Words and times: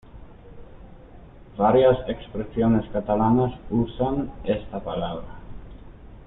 Varias 1.59 1.95
expresiones 2.09 2.89
catalanas 2.91 3.53
usan 3.69 4.31
esta 4.45 4.79
palabra. 4.79 5.27